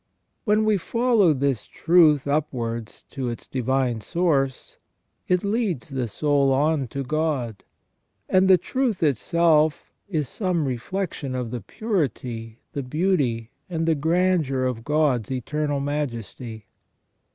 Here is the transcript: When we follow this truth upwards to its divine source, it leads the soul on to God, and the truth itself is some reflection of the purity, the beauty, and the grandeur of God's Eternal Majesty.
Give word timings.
When 0.45 0.65
we 0.65 0.77
follow 0.79 1.31
this 1.31 1.65
truth 1.67 2.25
upwards 2.25 3.03
to 3.09 3.29
its 3.29 3.47
divine 3.47 4.01
source, 4.01 4.77
it 5.27 5.43
leads 5.43 5.89
the 5.89 6.07
soul 6.07 6.51
on 6.51 6.87
to 6.87 7.03
God, 7.03 7.63
and 8.27 8.47
the 8.47 8.57
truth 8.57 9.03
itself 9.03 9.93
is 10.09 10.27
some 10.27 10.65
reflection 10.65 11.35
of 11.35 11.51
the 11.51 11.61
purity, 11.61 12.61
the 12.73 12.81
beauty, 12.81 13.51
and 13.69 13.85
the 13.85 13.93
grandeur 13.93 14.63
of 14.63 14.83
God's 14.83 15.31
Eternal 15.31 15.79
Majesty. 15.79 16.65